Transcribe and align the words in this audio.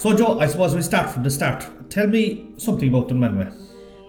So, 0.00 0.16
Jo, 0.16 0.40
I 0.40 0.46
suppose 0.46 0.74
we 0.74 0.80
start 0.80 1.10
from 1.10 1.24
the 1.24 1.30
start. 1.30 1.62
Tell 1.90 2.06
me 2.06 2.54
something 2.56 2.88
about 2.88 3.08
Dunmanway. 3.08 3.52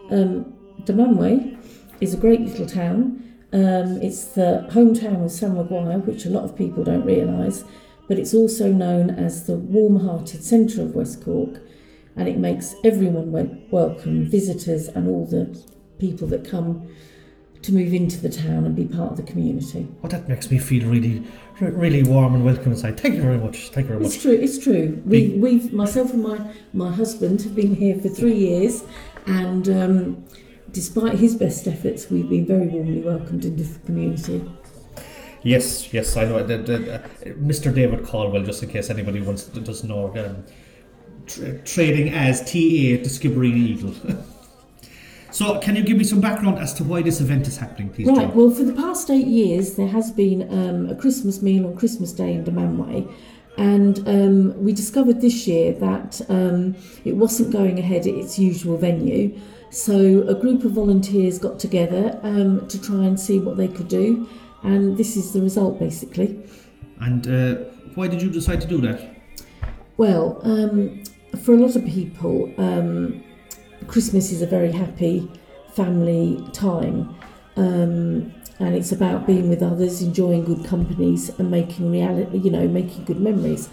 Um, 0.09 0.53
Dunmanway 0.85 1.57
is 1.99 2.13
a 2.13 2.17
great 2.17 2.39
little 2.39 2.65
town. 2.65 3.21
Um, 3.51 4.01
it's 4.01 4.23
the 4.27 4.65
hometown 4.71 5.25
of 5.25 5.31
Sam 5.31 5.57
Maguire, 5.57 5.99
which 5.99 6.25
a 6.25 6.29
lot 6.29 6.45
of 6.45 6.55
people 6.55 6.85
don't 6.85 7.03
realise, 7.03 7.65
but 8.07 8.17
it's 8.17 8.33
also 8.33 8.71
known 8.71 9.09
as 9.09 9.47
the 9.47 9.57
warm-hearted 9.57 10.41
centre 10.41 10.81
of 10.81 10.95
West 10.95 11.25
Cork, 11.25 11.59
and 12.15 12.29
it 12.29 12.37
makes 12.37 12.73
everyone 12.85 13.33
welcome, 13.69 14.23
visitors 14.23 14.87
and 14.87 15.09
all 15.09 15.25
the 15.25 15.61
people 15.99 16.25
that 16.29 16.49
come 16.49 16.87
to 17.63 17.73
move 17.73 17.93
into 17.93 18.17
the 18.17 18.29
town 18.29 18.65
and 18.65 18.75
be 18.75 18.85
part 18.85 19.11
of 19.11 19.17
the 19.17 19.23
community. 19.23 19.87
Well, 20.01 20.09
that 20.09 20.27
makes 20.27 20.49
me 20.49 20.57
feel 20.57 20.89
really, 20.89 21.23
really 21.59 22.03
warm 22.03 22.33
and 22.33 22.43
welcome 22.43 22.71
inside. 22.71 22.99
Thank 22.99 23.15
you 23.15 23.21
very 23.21 23.37
much. 23.37 23.69
Thank 23.69 23.85
you 23.85 23.89
very 23.89 23.99
much. 23.99 24.13
It's 24.13 24.21
true. 24.21 24.33
It's 24.33 24.57
true. 24.57 25.01
We, 25.05 25.29
we've 25.29 25.71
myself 25.71 26.11
and 26.13 26.23
my 26.23 26.53
my 26.73 26.91
husband 26.91 27.41
have 27.43 27.55
been 27.55 27.75
here 27.75 27.99
for 27.99 28.09
three 28.09 28.35
years, 28.35 28.83
and 29.27 29.69
um, 29.69 30.25
despite 30.71 31.19
his 31.19 31.35
best 31.35 31.67
efforts, 31.67 32.09
we've 32.09 32.29
been 32.29 32.45
very 32.45 32.67
warmly 32.67 33.01
welcomed 33.01 33.45
into 33.45 33.63
the 33.63 33.79
community. 33.85 34.43
Yes, 35.43 35.91
yes, 35.91 36.17
I 36.17 36.25
know. 36.25 36.43
The, 36.43 36.57
the, 36.57 36.95
uh, 36.95 37.07
Mr. 37.33 37.73
David 37.73 38.05
Caldwell, 38.05 38.43
just 38.43 38.61
in 38.61 38.69
case 38.69 38.91
anybody 38.91 39.21
wants 39.21 39.45
doesn't 39.45 39.89
know, 39.89 40.15
um, 40.17 40.45
tra- 41.25 41.57
trading 41.59 42.13
as 42.13 42.41
TA, 42.41 43.01
the 43.01 43.09
Skibbereen 43.09 43.55
Eagle. 43.55 43.95
so, 45.31 45.59
can 45.59 45.75
you 45.75 45.83
give 45.83 45.97
me 45.97 46.03
some 46.03 46.19
background 46.19 46.59
as 46.59 46.73
to 46.75 46.83
why 46.83 47.01
this 47.01 47.21
event 47.21 47.47
is 47.47 47.57
happening, 47.57 47.89
please, 47.89 48.07
Right. 48.07 48.33
Well, 48.35 48.51
for 48.51 48.63
the 48.63 48.73
past 48.73 49.09
eight 49.09 49.27
years, 49.27 49.75
there 49.75 49.87
has 49.87 50.11
been 50.11 50.41
um, 50.51 50.89
a 50.89 50.95
Christmas 50.95 51.41
meal 51.41 51.65
on 51.65 51.75
Christmas 51.75 52.11
Day 52.11 52.33
in 52.33 52.43
Dunmanway, 52.43 53.11
and 53.57 54.07
um, 54.07 54.63
we 54.63 54.73
discovered 54.73 55.21
this 55.21 55.47
year 55.47 55.73
that 55.73 56.21
um, 56.29 56.75
it 57.05 57.15
wasn't 57.15 57.51
going 57.51 57.79
ahead 57.79 58.07
at 58.07 58.13
its 58.13 58.37
usual 58.37 58.77
venue. 58.77 59.39
So 59.69 60.27
a 60.27 60.35
group 60.35 60.65
of 60.65 60.71
volunteers 60.71 61.39
got 61.39 61.57
together 61.59 62.19
um, 62.23 62.67
to 62.67 62.81
try 62.81 63.05
and 63.05 63.17
see 63.17 63.39
what 63.39 63.55
they 63.55 63.69
could 63.69 63.87
do, 63.87 64.27
and 64.63 64.97
this 64.97 65.15
is 65.15 65.31
the 65.31 65.41
result, 65.41 65.79
basically. 65.79 66.43
And 66.99 67.27
uh, 67.27 67.55
why 67.95 68.07
did 68.07 68.21
you 68.21 68.29
decide 68.29 68.61
to 68.61 68.67
do 68.67 68.79
that? 68.81 69.01
Well, 69.97 70.41
um, 70.43 71.03
for 71.43 71.53
a 71.53 71.57
lot 71.57 71.75
of 71.75 71.85
people, 71.85 72.53
um, 72.57 73.23
Christmas 73.87 74.31
is 74.31 74.41
a 74.41 74.47
very 74.47 74.71
happy 74.71 75.29
family 75.73 76.43
time, 76.53 77.15
um, 77.55 78.33
and 78.59 78.75
it's 78.75 78.91
about 78.91 79.25
being 79.25 79.49
with 79.49 79.63
others, 79.63 80.01
enjoying 80.01 80.43
good 80.43 80.65
companies, 80.65 81.29
and 81.39 81.49
making 81.49 81.91
reality, 81.91 82.37
you 82.37 82.51
know, 82.51 82.67
making 82.67 83.05
good 83.05 83.19
memories. 83.19 83.69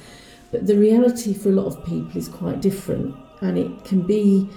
But 0.50 0.66
the 0.66 0.76
reality 0.76 1.34
for 1.34 1.50
a 1.50 1.52
lot 1.52 1.66
of 1.66 1.84
people 1.84 2.16
is 2.16 2.28
quite 2.28 2.60
different, 2.60 3.14
and 3.40 3.58
it 3.58 3.84
can 3.84 4.02
be 4.02 4.48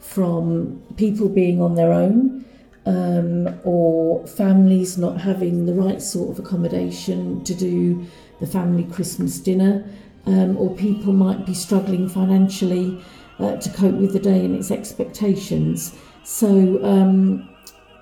from 0.00 0.82
people 0.96 1.28
being 1.28 1.60
on 1.60 1.74
their 1.74 1.92
own. 1.92 2.44
Um, 2.86 3.60
or 3.64 4.26
families 4.26 4.96
not 4.96 5.20
having 5.20 5.66
the 5.66 5.74
right 5.74 6.00
sort 6.00 6.30
of 6.30 6.42
accommodation 6.42 7.44
to 7.44 7.54
do 7.54 8.06
the 8.40 8.46
family 8.46 8.84
Christmas 8.84 9.38
dinner, 9.38 9.84
um, 10.24 10.56
or 10.56 10.74
people 10.74 11.12
might 11.12 11.44
be 11.44 11.52
struggling 11.52 12.08
financially 12.08 12.98
uh, 13.38 13.56
to 13.56 13.70
cope 13.70 13.94
with 13.94 14.12
the 14.12 14.18
day 14.18 14.44
and 14.44 14.54
its 14.54 14.70
expectations. 14.70 15.94
So 16.24 16.84
um, 16.84 17.48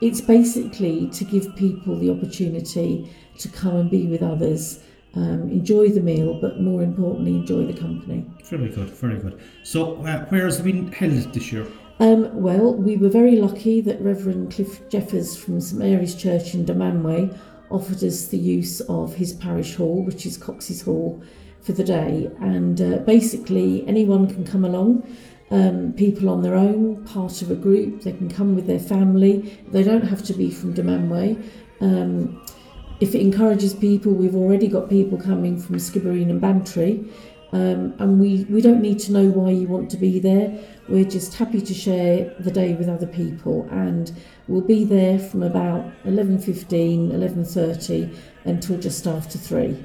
it's 0.01 0.21
basically 0.21 1.09
to 1.09 1.25
give 1.25 1.55
people 1.57 1.97
the 1.99 2.11
opportunity 2.11 3.11
to 3.39 3.49
come 3.49 3.77
and 3.77 3.91
be 3.91 4.07
with 4.07 4.23
others, 4.23 4.81
um, 5.15 5.49
enjoy 5.51 5.89
the 5.89 6.01
meal, 6.01 6.35
but 6.35 6.61
more 6.61 6.83
importantly, 6.83 7.33
enjoy 7.33 7.67
the 7.67 7.79
company. 7.79 8.25
Very 8.45 8.69
good, 8.69 8.91
very 8.91 9.19
good. 9.19 9.41
So, 9.63 9.97
uh, 10.05 10.25
where 10.27 10.45
has 10.45 10.61
it 10.61 10.65
been 10.65 10.93
held 10.93 11.33
this 11.33 11.53
year? 11.53 11.67
Um, 11.99 12.43
well, 12.43 12.75
we 12.75 12.97
were 12.99 13.09
very 13.09 13.37
lucky 13.37 13.81
that 13.81 14.01
Reverend 14.03 14.53
Cliff 14.53 14.87
Jeffers 14.91 15.35
from 15.37 15.61
St 15.61 15.81
Mary's 15.81 16.15
Church 16.15 16.55
in 16.55 16.67
Dunmanway 16.67 17.35
offered 17.71 18.03
us 18.03 18.27
the 18.27 18.39
use 18.39 18.81
of 18.83 19.15
his 19.15 19.33
parish 19.33 19.77
hall, 19.77 20.03
which 20.05 20.27
is 20.27 20.37
Cox's 20.37 20.83
Hall, 20.83 21.23
for 21.61 21.73
the 21.73 21.85
day. 21.85 22.31
And 22.41 22.81
uh, 22.81 22.99
basically, 22.99 23.87
anyone 23.87 24.27
can 24.27 24.45
come 24.45 24.65
along. 24.65 25.07
Um, 25.51 25.93
people 25.93 26.29
on 26.29 26.43
their 26.43 26.57
own, 26.57 27.05
part 27.05 27.41
of 27.43 27.51
a 27.51 27.55
group, 27.55 28.03
they 28.03 28.13
can 28.13 28.29
come 28.29 28.57
with 28.57 28.67
their 28.67 28.81
family. 28.81 29.61
They 29.69 29.85
don't 29.85 30.07
have 30.07 30.25
to 30.25 30.33
be 30.33 30.51
from 30.51 30.75
Dunmanway. 30.75 31.43
Um, 31.81 32.43
if 33.01 33.15
it 33.15 33.21
encourages 33.21 33.75
people, 33.75 34.13
we've 34.13 34.35
already 34.35 34.69
got 34.69 34.89
people 34.89 35.19
coming 35.19 35.61
from 35.61 35.77
Skibbereen 35.77 36.31
and 36.31 36.41
Bantry. 36.41 37.05
Um, 37.53 37.95
and 37.99 38.19
we, 38.21 38.45
we 38.51 38.61
don't 38.61 38.83
need 38.83 38.99
to 39.01 39.13
know 39.13 39.29
why 39.29 39.51
you 39.51 39.69
want 39.69 39.91
to 39.91 39.97
be 39.97 40.19
there. 40.19 40.59
We're 40.89 41.05
just 41.05 41.35
happy 41.35 41.61
to 41.61 41.75
share 41.75 42.35
the 42.41 42.51
day 42.51 42.75
with 42.75 42.89
other 42.89 43.07
people, 43.07 43.69
and 43.71 44.13
we'll 44.49 44.63
be 44.63 44.85
there 44.85 45.19
from 45.19 45.43
about 45.43 45.85
11.15, 46.05 47.13
11.30 47.13 48.17
until 48.45 48.79
just 48.79 49.07
after 49.07 49.39
3. 49.39 49.85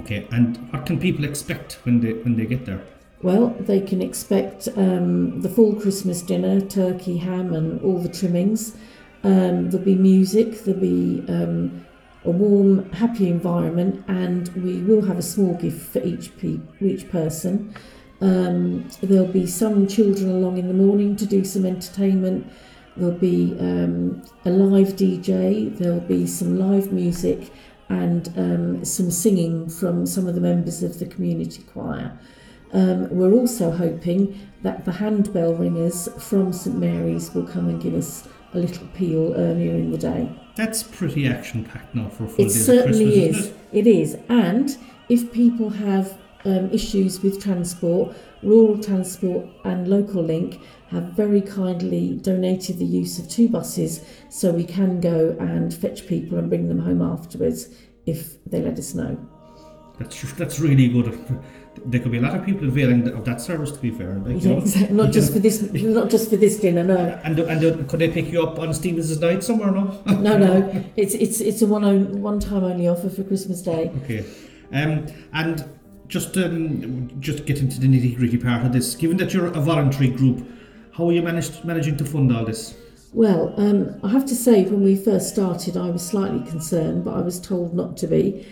Okay, 0.00 0.26
and 0.32 0.56
what 0.72 0.86
can 0.86 0.98
people 0.98 1.24
expect 1.24 1.78
when 1.84 2.00
they 2.00 2.14
when 2.14 2.36
they 2.36 2.46
get 2.46 2.66
there? 2.66 2.82
Well, 3.22 3.56
they 3.60 3.80
can 3.80 4.02
expect 4.02 4.68
um, 4.76 5.40
the 5.40 5.48
full 5.48 5.74
Christmas 5.76 6.20
dinner, 6.20 6.60
turkey, 6.60 7.16
ham, 7.16 7.54
and 7.54 7.80
all 7.80 7.98
the 7.98 8.08
trimmings. 8.08 8.76
Um, 9.22 9.70
there'll 9.70 9.84
be 9.84 9.94
music, 9.94 10.64
there'll 10.64 10.80
be 10.80 11.24
um, 11.28 11.86
a 12.24 12.30
warm, 12.30 12.90
happy 12.92 13.28
environment, 13.28 14.04
and 14.08 14.48
we 14.62 14.80
will 14.82 15.02
have 15.02 15.18
a 15.18 15.22
small 15.22 15.54
gift 15.54 15.92
for 15.92 16.02
each 16.02 16.36
pe- 16.38 16.60
each 16.80 17.10
person. 17.10 17.74
Um, 18.20 18.88
there'll 19.02 19.26
be 19.26 19.46
some 19.46 19.86
children 19.86 20.30
along 20.30 20.58
in 20.58 20.68
the 20.68 20.74
morning 20.74 21.16
to 21.16 21.26
do 21.26 21.44
some 21.44 21.66
entertainment. 21.66 22.50
There'll 22.96 23.18
be 23.18 23.56
um, 23.58 24.22
a 24.44 24.50
live 24.50 24.94
DJ. 24.94 25.76
There'll 25.76 26.00
be 26.00 26.26
some 26.26 26.58
live 26.58 26.92
music 26.92 27.52
and 27.88 28.28
um, 28.36 28.84
some 28.84 29.10
singing 29.10 29.68
from 29.68 30.06
some 30.06 30.26
of 30.26 30.34
the 30.34 30.40
members 30.40 30.82
of 30.82 30.98
the 30.98 31.06
community 31.06 31.62
choir. 31.62 32.18
Um, 32.72 33.08
we're 33.10 33.32
also 33.32 33.70
hoping 33.70 34.50
that 34.62 34.84
the 34.84 34.92
handbell 34.92 35.54
ringers 35.54 36.08
from 36.18 36.52
St 36.52 36.76
Mary's 36.76 37.32
will 37.34 37.46
come 37.46 37.68
and 37.68 37.80
give 37.80 37.94
us 37.94 38.26
a 38.54 38.58
little 38.58 38.86
peel 38.88 39.34
earlier 39.34 39.74
in 39.74 39.90
the 39.90 39.98
day. 39.98 40.30
That's 40.56 40.82
pretty 40.82 41.26
action 41.28 41.64
packed 41.64 41.94
now 41.94 42.08
for 42.08 42.24
a 42.24 42.28
full 42.28 42.44
It 42.44 42.48
day 42.48 42.60
of 42.60 42.66
certainly 42.66 43.24
is. 43.24 43.38
isn't 43.38 43.56
It 43.72 43.86
is. 43.86 44.16
And 44.28 44.76
if 45.08 45.32
people 45.32 45.70
have 45.70 46.16
um, 46.44 46.70
issues 46.70 47.22
with 47.22 47.42
transport, 47.42 48.14
Rural 48.42 48.78
Transport 48.78 49.46
and 49.64 49.88
Local 49.88 50.22
Link 50.22 50.60
have 50.88 51.04
very 51.04 51.40
kindly 51.40 52.16
donated 52.16 52.78
the 52.78 52.84
use 52.84 53.18
of 53.18 53.28
two 53.28 53.48
buses 53.48 54.04
so 54.28 54.52
we 54.52 54.64
can 54.64 55.00
go 55.00 55.36
and 55.40 55.72
fetch 55.72 56.06
people 56.06 56.38
and 56.38 56.48
bring 56.48 56.68
them 56.68 56.78
home 56.78 57.02
afterwards 57.02 57.68
if 58.06 58.44
they 58.44 58.60
let 58.60 58.78
us 58.78 58.94
know. 58.94 59.18
That's 59.98 60.32
that's 60.38 60.60
really 60.60 60.88
good. 60.88 61.18
There 61.86 62.00
could 62.00 62.12
be 62.12 62.18
a 62.18 62.20
lot 62.20 62.36
of 62.36 62.44
people 62.46 62.68
availing 62.68 63.08
of 63.08 63.24
that 63.24 63.40
service. 63.40 63.72
To 63.72 63.78
be 63.78 63.90
fair, 63.90 64.14
like, 64.14 64.42
you 64.42 64.52
Yeah, 64.52 64.58
exactly. 64.58 64.96
Not 64.96 65.12
just 65.12 65.32
for 65.32 65.38
this, 65.40 65.62
not 65.72 66.10
just 66.10 66.30
for 66.30 66.36
this 66.36 66.58
dinner. 66.58 66.84
No, 66.84 67.20
And 67.24 67.38
and 67.38 67.64
uh, 67.64 67.84
could 67.88 68.00
they 68.00 68.10
pick 68.10 68.30
you 68.30 68.42
up 68.42 68.58
on 68.58 68.72
Stevens' 68.74 69.20
night 69.20 69.42
somewhere? 69.42 69.72
No. 69.72 70.00
no, 70.06 70.38
no. 70.38 70.84
It's 70.96 71.14
it's 71.14 71.40
it's 71.40 71.62
a 71.62 71.66
one 71.66 72.22
one 72.22 72.40
time 72.40 72.64
only 72.64 72.88
offer 72.88 73.08
for 73.08 73.24
Christmas 73.24 73.62
Day. 73.62 73.92
Okay. 74.04 74.24
Um, 74.72 75.06
and 75.32 75.64
just 76.08 76.36
um, 76.36 77.10
just 77.20 77.46
get 77.46 77.58
into 77.58 77.80
the 77.80 77.86
nitty 77.86 78.16
gritty 78.16 78.38
part 78.38 78.64
of 78.64 78.72
this. 78.72 78.94
Given 78.94 79.16
that 79.18 79.32
you're 79.32 79.46
a 79.46 79.60
voluntary 79.60 80.08
group, 80.08 80.46
how 80.92 81.08
are 81.08 81.12
you 81.12 81.22
managed 81.22 81.64
managing 81.64 81.96
to 81.98 82.04
fund 82.04 82.34
all 82.34 82.44
this? 82.44 82.74
Well, 83.12 83.54
um, 83.56 84.00
I 84.02 84.08
have 84.08 84.26
to 84.26 84.34
say, 84.34 84.64
when 84.64 84.82
we 84.82 84.96
first 84.96 85.28
started, 85.28 85.76
I 85.76 85.88
was 85.88 86.04
slightly 86.04 86.44
concerned, 86.50 87.04
but 87.04 87.14
I 87.14 87.20
was 87.20 87.40
told 87.40 87.72
not 87.72 87.96
to 87.98 88.08
be. 88.08 88.44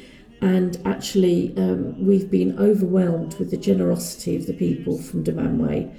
And 0.43 0.77
actually, 0.85 1.57
um, 1.57 2.05
we've 2.05 2.29
been 2.29 2.59
overwhelmed 2.59 3.39
with 3.39 3.53
the 3.53 3.57
generosity 3.57 4.35
of 4.35 4.47
the 4.47 4.53
people 4.53 4.99
from 4.99 5.23
Dunmanway. 5.23 5.95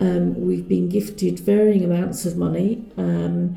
Um, 0.00 0.34
we've 0.44 0.66
been 0.66 0.88
gifted 0.88 1.38
varying 1.38 1.84
amounts 1.84 2.26
of 2.26 2.36
money 2.36 2.84
um, 2.96 3.56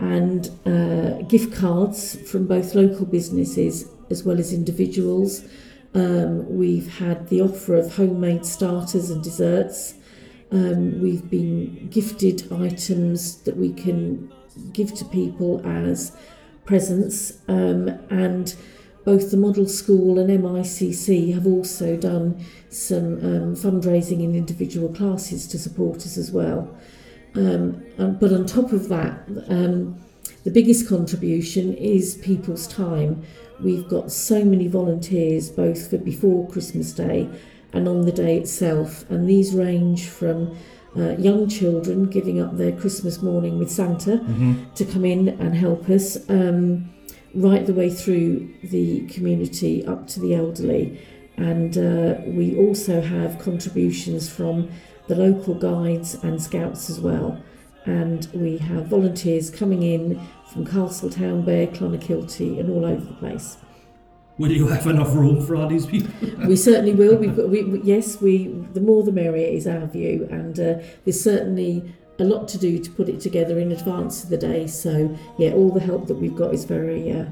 and 0.00 0.50
uh, 0.64 1.22
gift 1.28 1.54
cards 1.54 2.16
from 2.30 2.46
both 2.46 2.74
local 2.74 3.04
businesses 3.04 3.86
as 4.10 4.24
well 4.24 4.38
as 4.38 4.54
individuals. 4.54 5.44
Um, 5.94 6.56
we've 6.56 6.98
had 6.98 7.28
the 7.28 7.42
offer 7.42 7.76
of 7.76 7.96
homemade 7.96 8.46
starters 8.46 9.10
and 9.10 9.22
desserts. 9.22 9.94
Um, 10.50 11.02
we've 11.02 11.28
been 11.28 11.90
gifted 11.90 12.50
items 12.50 13.42
that 13.42 13.58
we 13.58 13.74
can 13.74 14.32
give 14.72 14.94
to 14.94 15.04
people 15.04 15.60
as 15.66 16.16
presents, 16.64 17.38
um, 17.48 17.88
and 18.08 18.54
both 19.08 19.30
the 19.30 19.36
model 19.46 19.66
school 19.66 20.18
and 20.18 20.28
MICC 20.44 21.32
have 21.36 21.46
also 21.46 21.96
done 21.96 22.26
some 22.68 23.08
um, 23.28 23.48
fundraising 23.64 24.20
in 24.26 24.34
individual 24.34 24.88
classes 25.00 25.40
to 25.52 25.56
support 25.66 25.96
us 26.08 26.16
as 26.18 26.30
well. 26.30 26.60
Um, 27.34 27.62
and- 28.00 28.18
but 28.20 28.30
on 28.36 28.44
top 28.58 28.70
of 28.78 28.82
that, 28.88 29.14
um, 29.56 29.76
the 30.44 30.50
biggest 30.58 30.82
contribution 30.88 31.64
is 31.74 32.04
people's 32.30 32.66
time. 32.66 33.12
we've 33.68 33.88
got 33.88 34.06
so 34.12 34.38
many 34.44 34.68
volunteers 34.68 35.44
both 35.62 35.80
for 35.90 35.98
before 35.98 36.40
Christmas 36.54 36.88
Day 36.92 37.20
and 37.72 37.88
on 37.92 37.98
the 38.08 38.12
day 38.24 38.34
itself, 38.42 38.88
and 39.10 39.20
these 39.28 39.48
range 39.64 40.00
from 40.18 40.38
uh, 40.96 41.10
young 41.28 41.48
children 41.48 41.98
giving 42.16 42.38
up 42.44 42.52
their 42.56 42.70
Christmas 42.82 43.16
morning 43.20 43.54
with 43.58 43.70
Santa 43.80 44.14
to 44.78 44.84
come 44.92 45.04
in 45.14 45.22
and 45.42 45.50
help 45.66 45.82
us, 45.98 46.06
um, 46.30 46.88
right 47.34 47.64
the 47.66 47.74
way 47.74 47.90
through 47.90 48.52
the 48.62 49.06
community 49.08 49.84
up 49.86 50.06
to 50.08 50.20
the 50.20 50.34
elderly. 50.34 51.00
And 51.36 51.76
uh, 51.78 52.20
we 52.26 52.56
also 52.58 53.00
have 53.00 53.38
contributions 53.38 54.28
from 54.28 54.70
the 55.06 55.14
local 55.14 55.54
guides 55.54 56.14
and 56.22 56.42
scouts 56.42 56.90
as 56.90 57.00
well. 57.00 57.40
And 57.86 58.26
we 58.34 58.58
have 58.58 58.86
volunteers 58.88 59.48
coming 59.50 59.82
in 59.82 60.20
from 60.52 60.66
Castletownbere, 60.66 61.74
Clonakilty, 61.76 62.58
and 62.58 62.70
all 62.70 62.84
over 62.84 63.04
the 63.04 63.14
place. 63.14 63.56
Will 64.36 64.50
you 64.52 64.66
have 64.68 64.86
enough 64.86 65.14
room 65.14 65.44
for 65.44 65.56
all 65.56 65.68
these 65.68 65.86
people? 65.86 66.10
we 66.46 66.54
certainly 66.56 66.94
will. 66.94 67.16
We've 67.16 67.36
got, 67.36 67.48
we, 67.48 67.64
we- 67.64 67.82
yes, 67.82 68.20
we 68.20 68.46
the 68.72 68.80
more 68.80 69.02
the 69.02 69.12
merrier 69.12 69.46
is 69.48 69.66
our 69.66 69.86
view, 69.86 70.28
and 70.30 70.58
uh, 70.60 70.74
there's 71.04 71.20
certainly 71.20 71.92
a 72.18 72.24
lot 72.24 72.48
to 72.48 72.58
do 72.58 72.78
to 72.78 72.90
put 72.90 73.08
it 73.08 73.20
together 73.20 73.58
in 73.58 73.72
advance 73.72 74.24
of 74.24 74.30
the 74.30 74.36
day. 74.36 74.66
So 74.66 75.16
yeah, 75.38 75.52
all 75.52 75.70
the 75.70 75.80
help 75.80 76.06
that 76.08 76.16
we've 76.16 76.34
got 76.36 76.52
is 76.54 76.64
very 76.64 77.12
uh, 77.12 77.26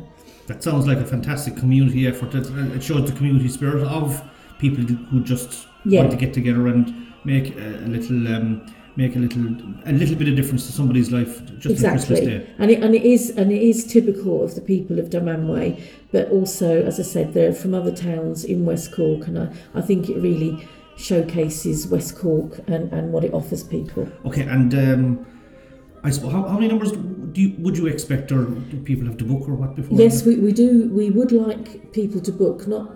That 0.47 0.62
sounds 0.62 0.87
like 0.87 0.99
a 0.99 1.05
fantastic 1.05 1.56
community 1.56 2.06
effort. 2.06 2.35
It, 2.35 2.83
shows 2.83 3.11
the 3.11 3.17
community 3.17 3.49
spirit 3.49 3.83
of 3.85 4.23
people 4.59 4.85
who 4.85 5.21
just 5.23 5.67
Yeah. 5.85 6.00
want 6.00 6.12
to 6.12 6.17
get 6.17 6.33
together 6.35 6.69
and 6.69 6.85
make 7.25 7.56
a, 7.56 7.85
little, 7.88 8.29
um, 8.29 8.65
make 8.97 9.17
a 9.17 9.19
little, 9.19 9.44
a 9.87 9.93
little 9.93 10.15
bit 10.17 10.29
of 10.29 10.37
difference 10.37 10.67
to 10.67 10.73
somebody's 10.73 11.11
life 11.11 11.43
just 11.59 11.85
on 11.85 11.91
Christmas 11.91 12.21
exactly, 12.21 12.38
Day. 12.38 12.47
and 12.59 12.71
it 12.71 12.83
and 12.83 12.94
it 12.94 13.03
is 13.05 13.31
and 13.31 13.50
it 13.53 13.61
is 13.61 13.85
typical 13.85 14.43
of 14.44 14.55
the 14.55 14.61
people 14.61 14.99
of 15.00 15.11
Dunmanway, 15.11 15.81
but 16.12 16.31
also 16.31 16.83
as 16.85 16.99
I 17.00 17.03
said, 17.03 17.35
they're 17.35 17.53
from 17.53 17.75
other 17.75 17.93
towns 17.93 18.44
in 18.44 18.65
West 18.65 18.93
Cork, 18.93 19.27
and 19.27 19.37
I, 19.38 19.49
I 19.75 19.81
think 19.83 20.09
it 20.09 20.17
really 20.19 20.65
showcases 20.96 21.87
West 21.87 22.19
Cork 22.19 22.58
and, 22.69 22.93
and 22.93 23.12
what 23.12 23.25
it 23.25 23.32
offers 23.34 23.62
people. 23.62 24.08
Okay, 24.25 24.43
and 24.43 24.75
um, 24.75 25.26
I 26.02 26.10
suppose 26.10 26.32
how, 26.32 26.43
how 26.43 26.54
many 26.54 26.69
numbers 26.69 26.93
do 26.93 27.40
you, 27.40 27.54
would 27.58 27.76
you 27.76 27.87
expect, 27.87 28.32
or 28.32 28.44
do 28.44 28.81
people 28.81 29.06
have 29.06 29.16
to 29.19 29.25
book, 29.25 29.48
or 29.48 29.54
what 29.54 29.75
before? 29.75 29.98
Yes, 29.98 30.25
we, 30.25 30.37
we 30.37 30.52
do. 30.52 30.88
We 30.93 31.10
would 31.10 31.32
like 31.32 31.93
people 31.93 32.20
to 32.22 32.32
book, 32.32 32.66
not 32.66 32.93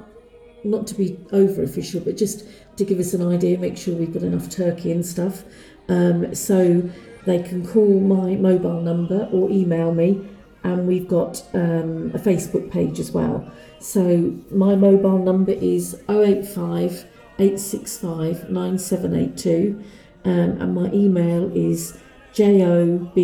not 0.62 0.86
to 0.86 0.94
be 0.94 1.18
over 1.32 1.62
official, 1.62 2.00
but 2.00 2.16
just 2.16 2.44
to 2.76 2.84
give 2.84 2.98
us 2.98 3.14
an 3.14 3.26
idea, 3.26 3.58
make 3.58 3.76
sure 3.76 3.94
we've 3.94 4.12
got 4.12 4.22
enough 4.22 4.50
turkey 4.50 4.92
and 4.92 5.04
stuff. 5.04 5.44
Um, 5.88 6.34
so 6.34 6.82
they 7.26 7.42
can 7.42 7.66
call 7.66 8.00
my 8.00 8.36
mobile 8.36 8.80
number 8.80 9.28
or 9.32 9.50
email 9.50 9.94
me, 9.94 10.26
and 10.64 10.86
we've 10.86 11.08
got 11.08 11.42
um, 11.54 12.10
a 12.14 12.18
Facebook 12.18 12.70
page 12.70 13.00
as 13.00 13.10
well. 13.10 13.50
So 13.78 14.34
my 14.50 14.74
mobile 14.74 15.18
number 15.18 15.52
is 15.52 16.00
085 16.08 17.06
865 17.40 18.50
9782, 18.50 19.82
um, 20.24 20.60
and 20.60 20.74
my 20.74 20.90
email 20.92 21.50
is 21.56 21.98
job 22.32 23.16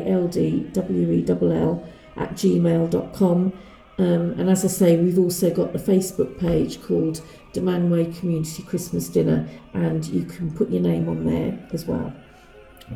at 2.16 2.32
gmail.com 2.32 3.54
um, 3.98 4.32
and 4.40 4.50
as 4.50 4.64
i 4.64 4.70
say 4.70 4.96
we've 4.96 5.20
also 5.20 5.54
got 5.54 5.76
a 5.76 5.80
facebook 5.80 6.40
page 6.40 6.82
called 6.82 7.22
dunmanway 7.52 8.18
community 8.18 8.64
christmas 8.64 9.10
dinner 9.10 9.46
and 9.74 10.06
you 10.06 10.24
can 10.24 10.50
put 10.52 10.70
your 10.70 10.82
name 10.82 11.10
on 11.10 11.26
there 11.26 11.60
as 11.74 11.86
well. 11.86 12.14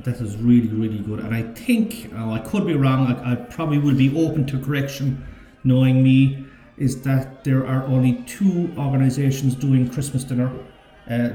That 0.04 0.22
is 0.22 0.36
really, 0.38 0.68
really 0.68 1.00
good. 1.00 1.19
And 1.19 1.34
I 1.34 1.44
think, 1.54 2.12
oh, 2.16 2.31
I 2.31 2.40
could 2.40 2.68
be 2.68 2.75
wrong, 2.75 3.08
I, 3.08 3.34
I 3.34 3.36
probably 3.36 3.78
will 3.80 3.96
be 3.96 4.16
open 4.18 4.46
to 4.48 4.60
correction, 4.60 5.25
knowing 5.64 6.04
me, 6.04 6.46
is 6.77 7.01
that 7.01 7.44
there 7.44 7.65
are 7.65 7.83
only 7.85 8.24
two 8.25 8.71
organisations 8.77 9.56
doing 9.56 9.89
Christmas 9.89 10.24
dinner 10.24 10.51
uh, 11.09 11.29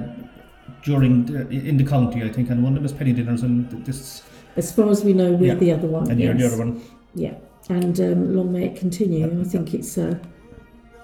during 0.84 1.24
the, 1.26 1.48
in 1.48 1.76
the 1.76 1.84
county, 1.84 2.22
I 2.22 2.28
think, 2.28 2.50
and 2.50 2.62
one 2.62 2.72
of 2.72 2.76
them 2.76 2.84
is 2.84 2.92
Penny 2.92 3.12
Dinners, 3.12 3.42
and 3.42 3.70
this, 3.84 4.22
as 4.56 4.72
far 4.72 4.88
as 4.90 5.04
we 5.04 5.12
know 5.12 5.32
we're 5.32 5.48
Yeah. 5.54 5.54
the 5.54 5.72
other 5.72 5.88
one 5.88 6.10
and 6.10 6.20
you're 6.20 6.34
the 6.34 6.46
other 6.46 6.58
one. 6.58 6.80
yeah 7.14 7.34
and 7.68 7.98
um, 8.00 8.34
long 8.36 8.52
may 8.52 8.64
it 8.66 8.76
continue 8.76 9.24
i 9.40 9.44
think 9.44 9.72
it's 9.72 9.96
a, 9.96 10.20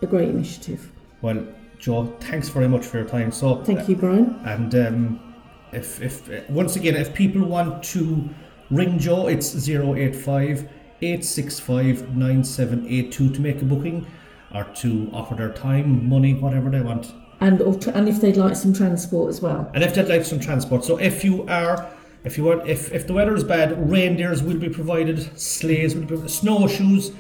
a 0.02 0.06
great 0.06 0.29
initiative 0.29 0.91
Well, 1.23 1.46
Jo, 1.79 2.06
thanks 2.20 2.49
very 2.49 2.69
much 2.69 2.84
for 2.84 2.99
your 2.99 3.06
time. 3.06 3.31
So, 3.32 3.62
thank 3.64 3.88
you 3.88 3.94
brian 3.96 4.26
And 4.44 4.75
um, 4.75 5.34
if, 5.73 6.00
if 6.02 6.29
uh, 6.31 6.41
once 6.50 6.76
again, 6.76 6.96
if 6.96 7.14
people 7.14 7.43
want 7.44 7.82
to 7.94 8.29
ring 8.70 8.99
Jo, 8.99 9.29
it's 9.29 9.55
085 9.69 10.69
865 11.00 12.17
9782 12.17 13.31
to 13.34 13.41
make 13.41 13.62
a 13.62 13.64
booking 13.64 14.06
or 14.55 14.65
to 14.65 15.11
offer 15.12 15.35
their 15.35 15.53
time, 15.53 16.09
money, 16.09 16.35
whatever 16.35 16.71
they 16.71 16.81
want. 16.81 17.12
and 17.41 17.61
and 17.61 18.09
if 18.09 18.21
they'd 18.21 18.37
like 18.37 18.56
some 18.56 18.73
transport 18.73 19.29
as 19.29 19.41
well 19.41 19.71
And 19.75 19.85
if 19.85 19.95
they'd 19.95 20.09
like 20.09 20.25
some 20.25 20.41
transport, 20.41 20.85
so 20.85 20.99
if 20.99 21.23
you 21.25 21.47
are, 21.47 21.87
if 22.25 22.37
you 22.37 22.45
want, 22.45 22.67
if, 22.69 22.93
if 22.93 23.06
the 23.06 23.12
weather 23.12 23.35
is 23.37 23.45
bad, 23.45 23.69
reindeers 23.91 24.43
will 24.43 24.59
be 24.59 24.69
provided, 24.69 25.19
sleighs 25.39 25.95
will 25.95 26.03
be 26.03 26.09
provided, 26.09 26.31
snowshoes. 26.31 27.12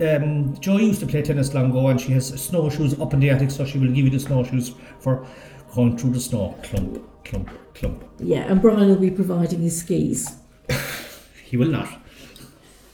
Um, 0.00 0.56
Jo 0.60 0.76
used 0.78 1.00
to 1.00 1.06
play 1.06 1.22
tennis 1.22 1.54
long 1.54 1.70
ago, 1.70 1.88
and 1.88 2.00
she 2.00 2.12
has 2.12 2.28
snowshoes 2.28 3.00
up 3.00 3.12
in 3.14 3.20
the 3.20 3.30
attic, 3.30 3.50
so 3.50 3.64
she 3.64 3.78
will 3.78 3.88
give 3.88 4.04
you 4.04 4.10
the 4.10 4.20
snowshoes 4.20 4.74
for 5.00 5.26
going 5.74 5.96
through 5.98 6.12
the 6.12 6.20
snow, 6.20 6.56
clump, 6.62 7.02
clump, 7.24 7.50
clump. 7.74 8.02
yeah 8.20 8.50
and 8.50 8.62
brian 8.62 8.88
will 8.88 8.96
be 8.96 9.10
providing 9.10 9.60
his 9.60 9.78
skis 9.80 10.36
He 11.44 11.56
will 11.56 11.68
not. 11.68 11.88